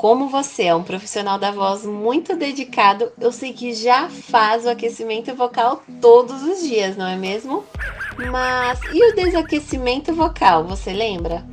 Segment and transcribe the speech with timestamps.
[0.00, 4.70] Como você é um profissional da voz muito dedicado, eu sei que já faz o
[4.70, 7.64] aquecimento vocal todos os dias, não é mesmo?
[8.16, 11.46] Mas e o desaquecimento vocal, você lembra?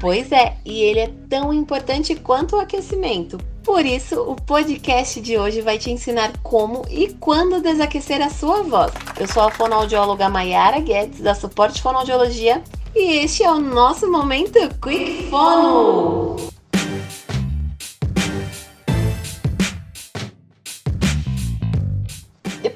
[0.00, 3.38] Pois é, e ele é tão importante quanto o aquecimento.
[3.62, 8.64] Por isso, o podcast de hoje vai te ensinar como e quando desaquecer a sua
[8.64, 8.90] voz.
[9.20, 12.60] Eu sou a fonoaudióloga Mayara Guedes, da Suporte Fonoaudiologia,
[12.92, 16.57] e este é o nosso momento Quick Fono!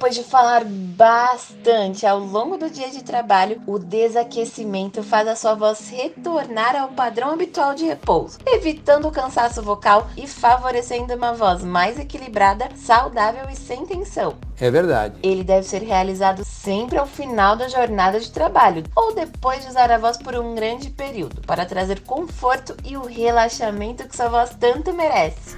[0.03, 5.55] Depois de falar bastante ao longo do dia de trabalho, o desaquecimento faz a sua
[5.55, 11.63] voz retornar ao padrão habitual de repouso, evitando o cansaço vocal e favorecendo uma voz
[11.63, 14.35] mais equilibrada, saudável e sem tensão.
[14.59, 15.15] É verdade.
[15.23, 19.89] Ele deve ser realizado sempre ao final da jornada de trabalho ou depois de usar
[19.93, 24.51] a voz por um grande período, para trazer conforto e o relaxamento que sua voz
[24.59, 25.57] tanto merece.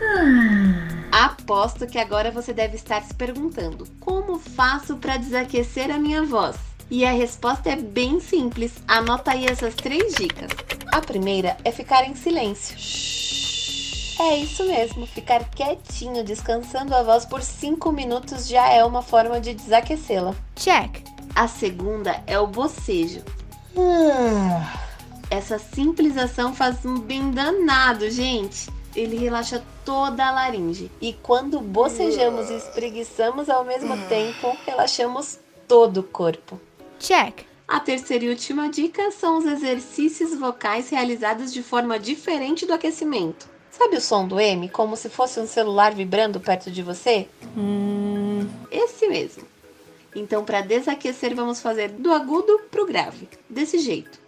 [1.24, 6.54] Aposto que agora você deve estar se perguntando: como faço para desaquecer a minha voz?
[6.90, 8.74] E a resposta é bem simples.
[8.87, 10.51] Anota aí essas três dicas.
[10.93, 12.76] A primeira é ficar em silêncio.
[14.21, 19.40] É isso mesmo, ficar quietinho, descansando a voz por 5 minutos já é uma forma
[19.40, 20.34] de desaquecê-la.
[20.54, 21.04] Check.
[21.34, 23.23] A segunda é o bocejo.
[25.30, 28.68] Essa simples ação faz um bem danado, gente.
[28.95, 30.90] Ele relaxa toda a laringe.
[31.00, 36.60] E quando bocejamos e espreguiçamos ao mesmo tempo, relaxamos todo o corpo.
[36.98, 37.45] Check.
[37.66, 43.48] A terceira e última dica são os exercícios vocais realizados de forma diferente do aquecimento.
[43.70, 47.26] Sabe o som do M, como se fosse um celular vibrando perto de você?
[47.56, 49.42] Hum, Esse mesmo.
[50.15, 54.20] Então, para desaquecer, vamos fazer do agudo pro grave, desse jeito.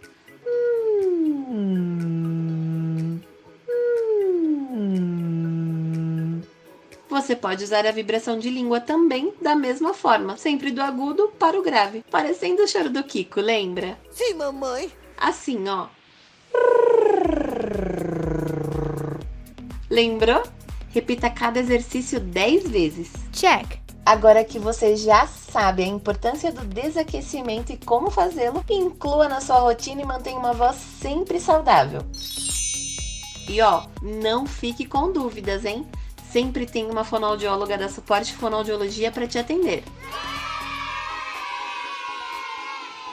[7.17, 11.59] Você pode usar a vibração de língua também da mesma forma, sempre do agudo para
[11.59, 13.97] o grave, parecendo o choro do Kiko, lembra?
[14.11, 14.91] Sim, mamãe.
[15.17, 15.87] Assim, ó.
[19.89, 20.43] Lembrou?
[20.89, 23.11] Repita cada exercício 10 vezes.
[23.33, 23.79] check.
[24.05, 29.57] Agora que você já sabe a importância do desaquecimento e como fazê-lo, inclua na sua
[29.57, 32.01] rotina e mantenha uma voz sempre saudável.
[33.49, 35.83] E ó, não fique com dúvidas, hein?
[36.31, 39.83] Sempre tem uma fonoaudióloga da Suporte Fonoaudiologia para te atender.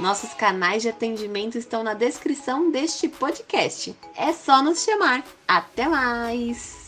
[0.00, 3.96] Nossos canais de atendimento estão na descrição deste podcast.
[4.16, 5.24] É só nos chamar.
[5.46, 6.83] Até mais!